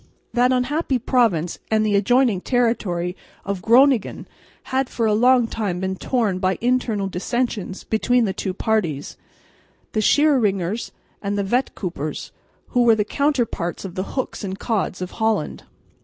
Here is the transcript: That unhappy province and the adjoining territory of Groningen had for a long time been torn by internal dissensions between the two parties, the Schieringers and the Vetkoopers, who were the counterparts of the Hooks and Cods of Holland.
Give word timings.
That 0.33 0.51
unhappy 0.51 0.97
province 0.97 1.59
and 1.69 1.85
the 1.85 1.95
adjoining 1.95 2.41
territory 2.41 3.15
of 3.45 3.61
Groningen 3.61 4.27
had 4.73 4.89
for 4.89 5.05
a 5.05 5.13
long 5.13 5.45
time 5.45 5.79
been 5.79 5.95
torn 5.95 6.39
by 6.39 6.57
internal 6.59 7.05
dissensions 7.07 7.83
between 7.83 8.25
the 8.25 8.33
two 8.33 8.51
parties, 8.55 9.15
the 9.91 10.01
Schieringers 10.01 10.89
and 11.21 11.37
the 11.37 11.43
Vetkoopers, 11.43 12.31
who 12.69 12.81
were 12.81 12.95
the 12.95 13.05
counterparts 13.05 13.85
of 13.85 13.93
the 13.93 14.17
Hooks 14.17 14.43
and 14.43 14.57
Cods 14.57 15.03
of 15.03 15.11
Holland. 15.11 15.65